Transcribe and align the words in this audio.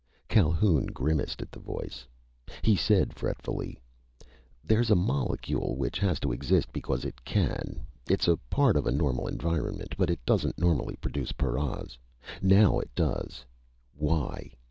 Calhoun 0.27 0.87
grimaced 0.87 1.43
at 1.43 1.51
the 1.51 1.59
voice. 1.59 2.07
He 2.63 2.75
said 2.75 3.13
fretfully: 3.13 3.79
"There's 4.63 4.89
a 4.89 4.95
molecule 4.95 5.75
which 5.77 5.99
has 5.99 6.19
to 6.21 6.31
exist 6.31 6.73
because 6.73 7.05
it 7.05 7.23
can. 7.23 7.85
It's 8.09 8.27
a 8.27 8.37
part 8.49 8.75
of 8.77 8.87
a 8.87 8.91
normal 8.91 9.27
environment, 9.27 9.93
but 9.99 10.09
it 10.09 10.25
doesn't 10.25 10.57
normally 10.57 10.95
produce 10.95 11.33
paras. 11.33 11.99
Now 12.41 12.79
it 12.79 12.89
does! 12.95 13.45
Why? 13.93 14.55